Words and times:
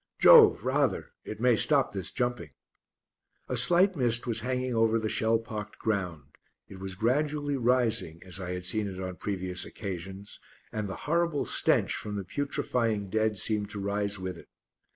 "Jove, 0.17 0.65
rather! 0.65 1.11
It 1.25 1.39
may 1.39 1.55
stop 1.55 1.91
this 1.93 2.09
jumping." 2.09 2.49
A 3.47 3.55
slight 3.55 3.95
mist 3.95 4.25
was 4.25 4.39
hanging 4.39 4.73
over 4.73 4.97
the 4.97 5.09
shell 5.09 5.37
pocked 5.37 5.77
ground, 5.77 6.39
it 6.67 6.79
was 6.79 6.95
gradually 6.95 7.55
rising, 7.55 8.19
as 8.25 8.39
I 8.39 8.53
had 8.53 8.65
seen 8.65 8.87
it 8.87 8.99
on 8.99 9.17
previous 9.17 9.63
occasions, 9.63 10.39
and 10.71 10.89
the 10.89 10.95
horrible 11.05 11.45
stench 11.45 11.93
from 11.93 12.15
the 12.15 12.25
putrifying 12.25 13.11
dead 13.11 13.37
seemed 13.37 13.69
to 13.69 13.79
rise 13.79 14.17
with 14.17 14.39
it. 14.39 14.49